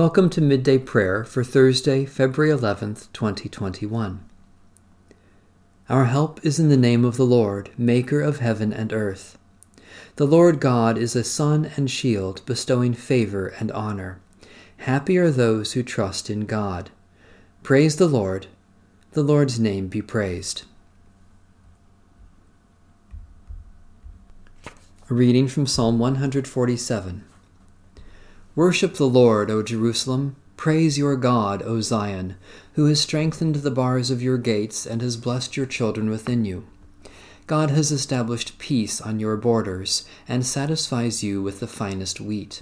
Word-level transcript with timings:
Welcome 0.00 0.30
to 0.30 0.40
Midday 0.40 0.78
Prayer 0.78 1.24
for 1.24 1.44
Thursday, 1.44 2.06
February 2.06 2.56
11th, 2.56 3.12
2021. 3.12 4.24
Our 5.90 6.06
help 6.06 6.42
is 6.42 6.58
in 6.58 6.70
the 6.70 6.78
name 6.78 7.04
of 7.04 7.18
the 7.18 7.26
Lord, 7.26 7.68
Maker 7.76 8.22
of 8.22 8.38
heaven 8.38 8.72
and 8.72 8.94
earth. 8.94 9.36
The 10.16 10.26
Lord 10.26 10.58
God 10.58 10.96
is 10.96 11.14
a 11.14 11.22
sun 11.22 11.72
and 11.76 11.90
shield, 11.90 12.40
bestowing 12.46 12.94
favor 12.94 13.48
and 13.48 13.70
honor. 13.72 14.22
Happy 14.78 15.18
are 15.18 15.30
those 15.30 15.74
who 15.74 15.82
trust 15.82 16.30
in 16.30 16.46
God. 16.46 16.88
Praise 17.62 17.96
the 17.96 18.08
Lord. 18.08 18.46
The 19.12 19.22
Lord's 19.22 19.60
name 19.60 19.88
be 19.88 20.00
praised. 20.00 20.62
A 25.10 25.12
reading 25.12 25.46
from 25.46 25.66
Psalm 25.66 25.98
147. 25.98 27.24
Worship 28.60 28.96
the 28.96 29.08
Lord, 29.08 29.50
O 29.50 29.62
Jerusalem. 29.62 30.36
Praise 30.58 30.98
your 30.98 31.16
God, 31.16 31.62
O 31.62 31.80
Zion, 31.80 32.36
who 32.74 32.84
has 32.84 33.00
strengthened 33.00 33.54
the 33.54 33.70
bars 33.70 34.10
of 34.10 34.20
your 34.20 34.36
gates 34.36 34.84
and 34.84 35.00
has 35.00 35.16
blessed 35.16 35.56
your 35.56 35.64
children 35.64 36.10
within 36.10 36.44
you. 36.44 36.66
God 37.46 37.70
has 37.70 37.90
established 37.90 38.58
peace 38.58 39.00
on 39.00 39.18
your 39.18 39.38
borders 39.38 40.04
and 40.28 40.44
satisfies 40.44 41.24
you 41.24 41.40
with 41.40 41.60
the 41.60 41.66
finest 41.66 42.20
wheat. 42.20 42.60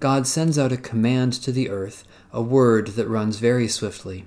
God 0.00 0.26
sends 0.26 0.58
out 0.58 0.72
a 0.72 0.78
command 0.78 1.34
to 1.34 1.52
the 1.52 1.68
earth, 1.68 2.04
a 2.32 2.40
word 2.40 2.86
that 2.96 3.06
runs 3.06 3.36
very 3.36 3.68
swiftly. 3.68 4.24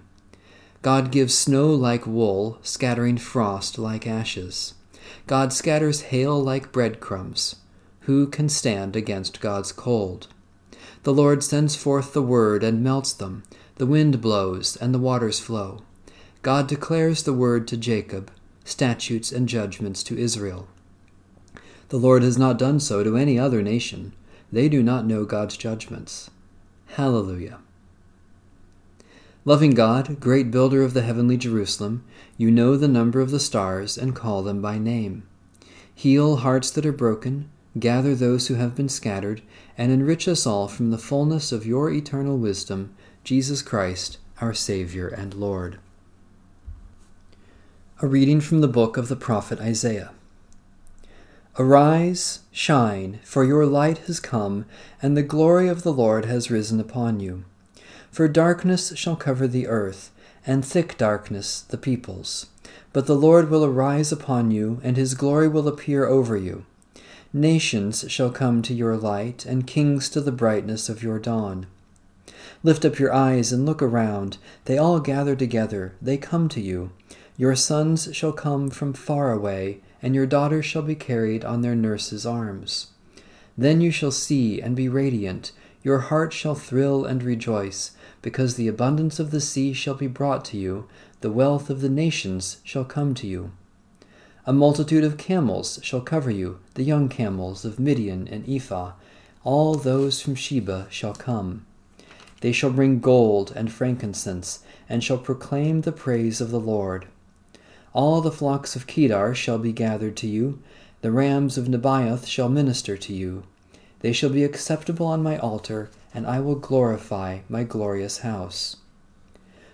God 0.83 1.09
gives 1.09 1.35
snow 1.35 1.73
like 1.73 2.05
wool, 2.05 2.59
scattering 2.61 3.17
frost 3.17 3.79
like 3.79 4.05
ashes. 4.05 4.75
God 5.25 5.51
scatters 5.51 6.01
hail 6.01 6.39
like 6.39 6.71
breadcrumbs. 6.71 7.55
Who 8.01 8.27
can 8.27 8.49
stand 8.49 8.95
against 8.95 9.41
God's 9.41 9.71
cold? 9.71 10.27
The 11.03 11.13
Lord 11.13 11.43
sends 11.43 11.75
forth 11.75 12.13
the 12.13 12.21
word 12.21 12.63
and 12.63 12.83
melts 12.83 13.13
them. 13.13 13.43
The 13.75 13.85
wind 13.85 14.21
blows 14.21 14.75
and 14.75 14.93
the 14.93 14.99
waters 14.99 15.39
flow. 15.39 15.83
God 16.41 16.67
declares 16.67 17.23
the 17.23 17.33
word 17.33 17.67
to 17.67 17.77
Jacob, 17.77 18.31
statutes 18.63 19.31
and 19.31 19.47
judgments 19.47 20.03
to 20.03 20.17
Israel. 20.17 20.67
The 21.89 21.97
Lord 21.97 22.23
has 22.23 22.37
not 22.37 22.57
done 22.57 22.79
so 22.79 23.03
to 23.03 23.17
any 23.17 23.37
other 23.37 23.61
nation. 23.61 24.13
They 24.51 24.69
do 24.69 24.81
not 24.81 25.05
know 25.05 25.25
God's 25.25 25.57
judgments. 25.57 26.29
Hallelujah. 26.87 27.59
Loving 29.43 29.71
God, 29.71 30.19
great 30.19 30.51
builder 30.51 30.83
of 30.83 30.93
the 30.93 31.01
heavenly 31.01 31.37
Jerusalem, 31.37 32.03
you 32.37 32.51
know 32.51 32.75
the 32.77 32.87
number 32.87 33.21
of 33.21 33.31
the 33.31 33.39
stars 33.39 33.97
and 33.97 34.15
call 34.15 34.43
them 34.43 34.61
by 34.61 34.77
name. 34.77 35.23
Heal 35.93 36.37
hearts 36.37 36.69
that 36.71 36.85
are 36.85 36.91
broken 36.91 37.49
gather 37.79 38.15
those 38.15 38.47
who 38.47 38.55
have 38.55 38.75
been 38.75 38.89
scattered, 38.89 39.41
and 39.77 39.91
enrich 39.91 40.27
us 40.27 40.45
all 40.45 40.67
from 40.67 40.91
the 40.91 40.97
fullness 40.97 41.51
of 41.51 41.65
your 41.65 41.89
eternal 41.89 42.37
wisdom, 42.37 42.95
Jesus 43.23 43.61
Christ, 43.61 44.17
our 44.39 44.53
Savior 44.53 45.07
and 45.07 45.33
Lord. 45.33 45.79
A 48.01 48.07
reading 48.07 48.41
from 48.41 48.61
the 48.61 48.67
book 48.67 48.97
of 48.97 49.07
the 49.07 49.15
prophet 49.15 49.59
Isaiah. 49.59 50.11
Arise, 51.59 52.39
shine, 52.51 53.19
for 53.23 53.43
your 53.43 53.65
light 53.65 53.99
has 53.99 54.19
come, 54.19 54.65
and 55.01 55.15
the 55.15 55.23
glory 55.23 55.67
of 55.67 55.83
the 55.83 55.93
Lord 55.93 56.25
has 56.25 56.49
risen 56.49 56.79
upon 56.79 57.19
you. 57.19 57.45
For 58.09 58.27
darkness 58.27 58.93
shall 58.97 59.15
cover 59.15 59.47
the 59.47 59.67
earth, 59.67 60.11
and 60.45 60.65
thick 60.65 60.97
darkness 60.97 61.61
the 61.61 61.77
peoples. 61.77 62.47
But 62.93 63.05
the 63.05 63.15
Lord 63.15 63.49
will 63.49 63.63
arise 63.63 64.11
upon 64.11 64.51
you, 64.51 64.81
and 64.83 64.97
his 64.97 65.13
glory 65.13 65.47
will 65.47 65.67
appear 65.67 66.05
over 66.05 66.35
you. 66.35 66.65
Nations 67.33 68.03
shall 68.09 68.29
come 68.29 68.61
to 68.61 68.73
your 68.73 68.97
light, 68.97 69.45
and 69.45 69.65
kings 69.65 70.09
to 70.09 70.19
the 70.19 70.33
brightness 70.33 70.89
of 70.89 71.01
your 71.01 71.17
dawn. 71.17 71.65
Lift 72.61 72.83
up 72.83 72.99
your 72.99 73.13
eyes 73.13 73.53
and 73.53 73.65
look 73.65 73.81
around. 73.81 74.37
They 74.65 74.77
all 74.77 74.99
gather 74.99 75.35
together, 75.35 75.95
they 76.01 76.17
come 76.17 76.49
to 76.49 76.59
you. 76.59 76.91
Your 77.37 77.55
sons 77.55 78.09
shall 78.11 78.33
come 78.33 78.69
from 78.69 78.91
far 78.91 79.31
away, 79.31 79.79
and 80.01 80.13
your 80.13 80.25
daughters 80.25 80.65
shall 80.65 80.81
be 80.81 80.93
carried 80.93 81.45
on 81.45 81.61
their 81.61 81.75
nurses' 81.75 82.25
arms. 82.25 82.87
Then 83.57 83.79
you 83.79 83.91
shall 83.91 84.11
see 84.11 84.61
and 84.61 84.75
be 84.75 84.89
radiant. 84.89 85.53
Your 85.83 85.99
heart 85.99 86.33
shall 86.33 86.55
thrill 86.55 87.05
and 87.05 87.23
rejoice, 87.23 87.91
because 88.21 88.55
the 88.55 88.67
abundance 88.67 89.19
of 89.19 89.31
the 89.31 89.41
sea 89.41 89.71
shall 89.71 89.95
be 89.95 90.07
brought 90.07 90.43
to 90.45 90.57
you, 90.57 90.87
the 91.21 91.31
wealth 91.31 91.69
of 91.69 91.81
the 91.81 91.89
nations 91.89 92.57
shall 92.63 92.85
come 92.85 93.13
to 93.15 93.25
you. 93.25 93.51
A 94.47 94.53
multitude 94.53 95.03
of 95.03 95.19
camels 95.19 95.79
shall 95.83 96.01
cover 96.01 96.31
you, 96.31 96.57
the 96.73 96.81
young 96.83 97.09
camels 97.09 97.63
of 97.63 97.79
Midian 97.79 98.27
and 98.27 98.47
Ephah. 98.49 98.93
All 99.43 99.75
those 99.75 100.19
from 100.19 100.33
Sheba 100.33 100.87
shall 100.89 101.13
come. 101.13 101.63
They 102.39 102.51
shall 102.51 102.71
bring 102.71 103.01
gold 103.01 103.53
and 103.55 103.71
frankincense, 103.71 104.63
and 104.89 105.03
shall 105.03 105.19
proclaim 105.19 105.81
the 105.81 105.91
praise 105.91 106.41
of 106.41 106.49
the 106.49 106.59
Lord. 106.59 107.05
All 107.93 108.19
the 108.19 108.31
flocks 108.31 108.75
of 108.75 108.87
Kedar 108.87 109.35
shall 109.35 109.59
be 109.59 109.71
gathered 109.71 110.17
to 110.17 110.27
you. 110.27 110.57
The 111.01 111.11
rams 111.11 111.55
of 111.55 111.67
Nebaioth 111.67 112.25
shall 112.25 112.49
minister 112.49 112.97
to 112.97 113.13
you. 113.13 113.43
They 113.99 114.11
shall 114.11 114.31
be 114.31 114.43
acceptable 114.43 115.05
on 115.05 115.21
my 115.21 115.37
altar, 115.37 115.91
and 116.15 116.25
I 116.25 116.39
will 116.39 116.55
glorify 116.55 117.41
my 117.47 117.63
glorious 117.63 118.19
house. 118.19 118.77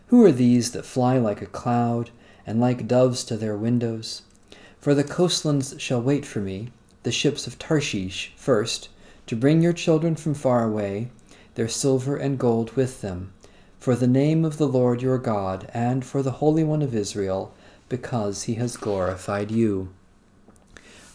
Who 0.07 0.25
are 0.25 0.31
these 0.33 0.71
that 0.71 0.85
fly 0.85 1.17
like 1.17 1.41
a 1.41 1.45
cloud, 1.45 2.09
and 2.45 2.59
like 2.59 2.85
doves 2.85 3.23
to 3.25 3.37
their 3.37 3.55
windows? 3.55 4.23
For 4.79 4.93
the 4.93 5.03
coastlands 5.03 5.75
shall 5.79 6.01
wait 6.01 6.25
for 6.25 6.39
me, 6.39 6.69
the 7.03 7.11
ships 7.11 7.47
of 7.47 7.57
Tarshish 7.57 8.33
first, 8.35 8.89
to 9.25 9.35
bring 9.35 9.61
your 9.61 9.73
children 9.73 10.15
from 10.15 10.33
far 10.33 10.63
away, 10.63 11.09
their 11.55 11.67
silver 11.67 12.15
and 12.15 12.37
gold 12.37 12.71
with 12.73 13.01
them, 13.01 13.33
for 13.79 13.95
the 13.95 14.07
name 14.07 14.45
of 14.45 14.57
the 14.57 14.67
Lord 14.67 15.01
your 15.01 15.17
God, 15.17 15.69
and 15.73 16.05
for 16.05 16.21
the 16.21 16.33
Holy 16.33 16.63
One 16.63 16.81
of 16.81 16.95
Israel, 16.95 17.53
because 17.89 18.43
he 18.43 18.55
has 18.55 18.77
glorified 18.77 19.51
you. 19.51 19.89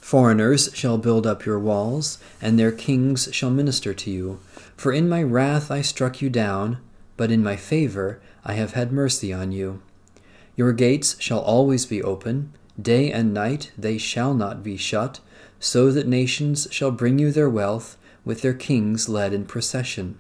Foreigners 0.01 0.71
shall 0.75 0.99
build 0.99 1.27
up 1.27 1.47
your 1.47 1.59
walls, 1.59 2.19
and 2.41 2.59
their 2.59 2.73
kings 2.73 3.29
shall 3.33 3.51
minister 3.51 3.95
to 3.95 4.11
you. 4.11 4.41
For 4.77 4.93
in 4.93 5.09
my 5.09 5.23
wrath 5.23 5.71
I 5.71 5.81
struck 5.81 6.21
you 6.21 6.29
down, 6.29 6.79
but 7.17 7.31
in 7.31 7.43
my 7.43 7.57
favor 7.57 8.21
I 8.45 8.55
have 8.55 8.73
had 8.73 8.93
mercy 8.93 9.33
on 9.33 9.53
you. 9.53 9.81
Your 10.57 10.73
gates 10.73 11.17
shall 11.21 11.39
always 11.39 11.87
be 11.87 12.03
open 12.03 12.53
Day 12.81 13.13
and 13.13 13.35
night 13.35 13.71
they 13.77 13.99
shall 13.99 14.35
not 14.35 14.63
be 14.63 14.77
shut, 14.77 15.21
so 15.61 15.91
that 15.93 16.07
nations 16.07 16.67
shall 16.71 16.91
bring 16.91 17.19
you 17.19 17.31
their 17.31 17.51
wealth, 17.51 17.97
with 18.25 18.43
their 18.43 18.55
kings 18.55 19.09
led 19.09 19.33
in 19.33 19.45
procession. 19.45 20.19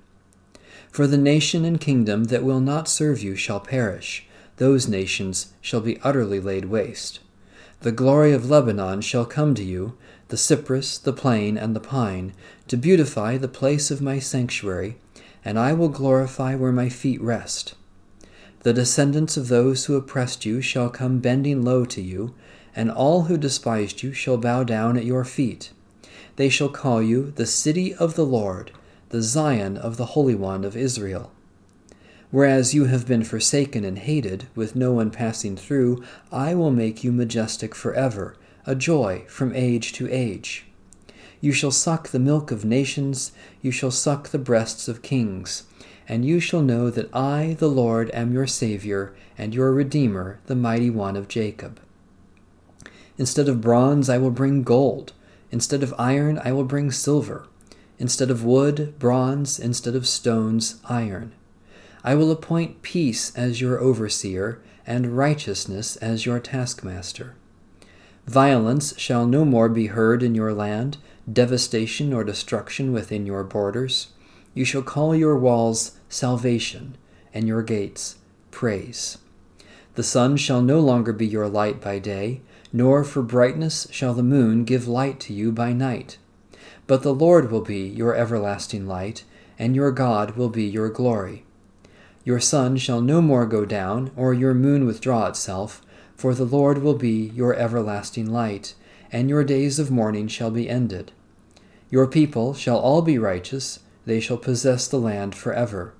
For 0.91 1.07
the 1.07 1.17
nation 1.17 1.65
and 1.65 1.81
kingdom 1.81 2.25
that 2.25 2.45
will 2.45 2.61
not 2.61 2.89
serve 2.89 3.23
you 3.23 3.35
shall 3.35 3.61
perish, 3.61 4.27
those 4.57 4.87
nations 4.87 5.55
shall 5.61 5.81
be 5.81 5.99
utterly 6.03 6.39
laid 6.39 6.67
waste. 6.67 7.21
The 7.81 7.93
glory 7.93 8.33
of 8.33 8.49
Lebanon 8.49 9.01
shall 9.01 9.25
come 9.25 9.55
to 9.55 9.65
you, 9.65 9.97
the 10.29 10.37
cypress, 10.37 10.99
the 10.99 11.13
plane, 11.13 11.57
and 11.57 11.75
the 11.75 11.81
pine, 11.81 12.33
to 12.69 12.77
beautify 12.77 13.39
the 13.39 13.49
place 13.49 13.91
of 13.91 14.03
my 14.03 14.19
sanctuary, 14.19 14.97
and 15.45 15.59
I 15.59 15.73
will 15.73 15.89
glorify 15.89 16.55
where 16.55 16.73
my 16.73 16.89
feet 16.89 17.21
rest. 17.21 17.75
The 18.63 18.73
descendants 18.73 19.37
of 19.37 19.49
those 19.49 19.87
who 19.87 19.97
oppressed 19.97 20.47
you 20.47 20.61
shall 20.61 20.89
come 20.89 21.19
bending 21.19 21.63
low 21.65 21.85
to 21.87 22.01
you, 22.01 22.33
and 22.77 22.93
all 22.93 23.23
who 23.23 23.37
despised 23.37 24.05
you 24.05 24.13
shall 24.13 24.37
bow 24.37 24.63
down 24.63 24.97
at 24.97 25.05
your 25.05 25.25
feet. 25.25 25.73
They 26.37 26.49
shall 26.49 26.69
call 26.69 27.03
you 27.03 27.33
the 27.33 27.45
city 27.45 27.93
of 27.93 28.15
the 28.15 28.25
Lord, 28.25 28.71
the 29.09 29.21
Zion 29.21 29.77
of 29.77 29.97
the 29.97 30.07
Holy 30.07 30.37
One 30.37 30.65
of 30.65 30.77
Israel. 30.77 31.33
Whereas 32.31 32.73
you 32.73 32.85
have 32.85 33.07
been 33.07 33.25
forsaken 33.25 33.85
and 33.85 33.99
hated, 33.99 34.47
with 34.55 34.77
no 34.77 34.93
one 34.93 35.11
passing 35.11 35.57
through, 35.57 36.03
I 36.31 36.55
will 36.55 36.71
make 36.71 37.03
you 37.03 37.11
majestic 37.11 37.75
forever, 37.75 38.37
a 38.65 38.77
joy 38.77 39.25
from 39.27 39.53
age 39.57 39.93
to 39.95 40.09
age. 40.09 40.67
You 41.41 41.51
shall 41.51 41.73
suck 41.73 42.09
the 42.09 42.21
milk 42.21 42.53
of 42.53 42.65
nations, 42.65 43.33
you 43.61 43.73
shall 43.73 43.91
suck 43.91 44.29
the 44.29 44.39
breasts 44.39 44.87
of 44.87 45.03
kings 45.03 45.65
and 46.09 46.25
you 46.25 46.41
shall 46.41 46.63
know 46.63 46.91
that 46.91 47.15
I, 47.15 47.57
the 47.59 47.69
Lord, 47.69 48.11
am 48.13 48.33
your 48.33 48.47
Saviour, 48.47 49.15
and 49.39 49.55
your 49.55 49.73
Redeemer, 49.73 50.41
the 50.47 50.57
mighty 50.57 50.91
one 50.91 51.17
of 51.17 51.29
Jacob. 51.29 51.81
Instead 53.19 53.49
of 53.49 53.61
bronze, 53.61 54.09
I 54.09 54.19
will 54.19 54.31
bring 54.31 54.63
gold. 54.63 55.13
Instead 55.51 55.83
of 55.83 55.95
iron, 55.99 56.41
I 56.45 56.53
will 56.53 56.65
bring 56.65 56.91
silver. 56.91 57.47
Instead 57.99 58.31
of 58.31 58.45
wood, 58.45 58.99
bronze. 58.99 59.59
Instead 59.59 59.95
of 59.95 60.09
stones, 60.09 60.81
iron. 60.89 61.33
I 62.03 62.15
will 62.15 62.31
appoint 62.31 62.83
peace 62.83 63.35
as 63.37 63.61
your 63.61 63.79
overseer, 63.79 64.61
and 64.87 65.17
righteousness 65.17 65.97
as 65.97 66.27
your 66.27 66.41
taskmaster. 66.41 67.35
Violence 68.27 68.99
shall 68.99 69.27
no 69.27 69.45
more 69.45 69.69
be 69.69 69.87
heard 69.87 70.23
in 70.23 70.35
your 70.35 70.53
land, 70.53 70.97
devastation 71.31 72.13
or 72.13 72.25
destruction 72.25 72.93
within 72.93 73.27
your 73.27 73.45
borders. 73.45 74.09
You 74.55 74.65
shall 74.65 74.83
call 74.83 75.15
your 75.15 75.37
walls 75.37 75.99
salvation, 76.09 76.97
and 77.33 77.47
your 77.47 77.63
gates 77.63 78.17
praise. 78.51 79.19
The 79.95 80.03
sun 80.03 80.37
shall 80.37 80.63
no 80.63 80.81
longer 80.81 81.13
be 81.13 81.27
your 81.27 81.49
light 81.49 81.81
by 81.81 81.99
day, 81.99 82.41
nor 82.73 83.05
for 83.05 83.23
brightness 83.23 83.87
shall 83.91 84.15
the 84.15 84.23
moon 84.23 84.65
give 84.65 84.89
light 84.89 85.21
to 85.21 85.35
you 85.35 85.53
by 85.53 85.73
night. 85.73 86.19
But 86.87 87.03
the 87.03 87.15
Lord 87.15 87.51
will 87.51 87.61
be 87.61 87.87
your 87.87 88.15
everlasting 88.15 88.87
light, 88.87 89.25
and 89.59 89.75
your 89.75 89.91
God 89.91 90.33
will 90.33 90.49
be 90.49 90.65
your 90.65 90.89
glory. 90.89 91.45
Your 92.25 92.41
sun 92.41 92.77
shall 92.77 93.01
no 93.01 93.21
more 93.21 93.47
go 93.47 93.65
down, 93.65 94.11
or 94.17 94.33
your 94.33 94.55
moon 94.55 94.87
withdraw 94.87 95.27
itself, 95.27 95.83
for 96.15 96.35
the 96.35 96.45
Lord 96.45 96.79
will 96.79 96.95
be 96.95 97.31
your 97.35 97.55
everlasting 97.55 98.31
light, 98.31 98.75
and 99.11 99.29
your 99.29 99.45
days 99.45 99.79
of 99.79 99.91
mourning 99.91 100.29
shall 100.29 100.51
be 100.51 100.69
ended. 100.69 101.13
Your 101.91 102.07
people 102.07 102.55
shall 102.55 102.79
all 102.79 103.03
be 103.03 103.19
righteous, 103.19 103.81
they 104.05 104.21
shall 104.21 104.37
possess 104.37 104.89
the 104.89 104.99
land 104.99 105.35
forever. 105.35 105.95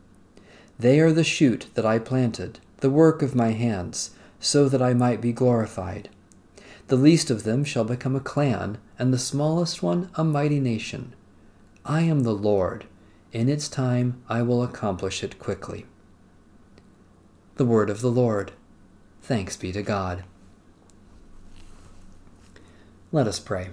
They 0.79 1.01
are 1.01 1.13
the 1.13 1.25
shoot 1.25 1.67
that 1.75 1.87
I 1.87 1.99
planted, 1.99 2.59
the 2.79 2.91
work 2.91 3.23
of 3.23 3.35
my 3.35 3.53
hands, 3.53 4.11
so 4.41 4.69
that 4.69 4.83
I 4.83 4.95
might 4.95 5.21
be 5.21 5.33
glorified. 5.33 6.09
The 6.89 6.97
least 6.97 7.31
of 7.31 7.45
them 7.45 7.65
shall 7.65 7.85
become 7.85 8.17
a 8.17 8.21
clan, 8.21 8.79
and 8.99 9.13
the 9.13 9.19
smallest 9.19 9.83
one 9.83 10.11
a 10.15 10.25
mighty 10.25 10.61
nation. 10.61 11.15
I 11.85 12.03
am 12.03 12.21
the 12.21 12.35
Lord. 12.35 12.87
In 13.33 13.49
its 13.49 13.69
time 13.69 14.23
I 14.29 14.43
will 14.43 14.63
accomplish 14.63 15.25
it 15.25 15.39
quickly. 15.39 15.87
The 17.57 17.65
word 17.65 17.89
of 17.89 18.01
the 18.01 18.11
Lord. 18.11 18.53
Thanks 19.23 19.57
be 19.57 19.73
to 19.73 19.83
God. 19.83 20.25
Let 23.11 23.27
us 23.27 23.39
pray. 23.39 23.71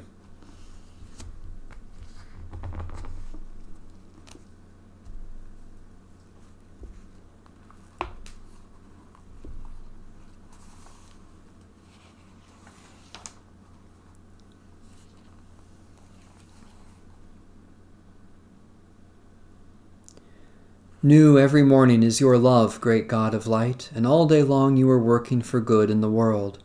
New 21.02 21.40
every 21.40 21.64
morning 21.64 22.04
is 22.04 22.20
your 22.20 22.38
love, 22.38 22.82
great 22.82 23.08
God 23.08 23.34
of 23.34 23.48
light, 23.48 23.90
and 23.96 24.06
all 24.06 24.28
day 24.28 24.44
long 24.44 24.76
you 24.76 24.90
are 24.90 25.00
working 25.00 25.42
for 25.42 25.62
good 25.62 25.90
in 25.90 26.02
the 26.02 26.12
world. 26.12 26.62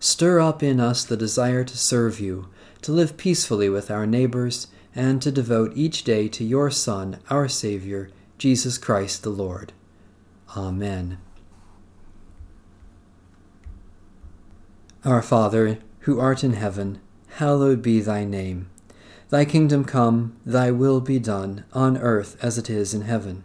Stir 0.00 0.40
up 0.40 0.64
in 0.64 0.80
us 0.80 1.04
the 1.04 1.16
desire 1.16 1.62
to 1.62 1.78
serve 1.78 2.18
you, 2.18 2.48
to 2.80 2.90
live 2.90 3.16
peacefully 3.16 3.68
with 3.68 3.88
our 3.88 4.04
neighbors, 4.04 4.66
and 4.96 5.22
to 5.22 5.30
devote 5.30 5.70
each 5.76 6.02
day 6.02 6.26
to 6.26 6.42
your 6.42 6.72
Son, 6.72 7.20
our 7.30 7.46
Savior, 7.46 8.10
Jesus 8.36 8.78
Christ 8.78 9.22
the 9.22 9.30
Lord. 9.30 9.72
Amen. 10.56 11.18
Our 15.04 15.22
Father, 15.22 15.78
who 16.00 16.18
art 16.18 16.42
in 16.42 16.54
heaven, 16.54 17.00
hallowed 17.36 17.80
be 17.80 18.00
thy 18.00 18.24
name. 18.24 18.68
Thy 19.30 19.44
kingdom 19.44 19.84
come, 19.84 20.34
thy 20.44 20.72
will 20.72 21.00
be 21.00 21.20
done, 21.20 21.64
on 21.72 21.96
earth 21.96 22.36
as 22.42 22.58
it 22.58 22.68
is 22.68 22.92
in 22.92 23.02
heaven. 23.02 23.44